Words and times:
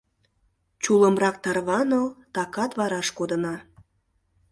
Чулымрак 0.83 1.35
тарваныл, 1.43 2.05
такат 2.35 2.71
вараш 2.79 3.07
кодына. 3.17 3.55